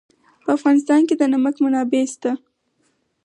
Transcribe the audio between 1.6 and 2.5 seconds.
منابع شته.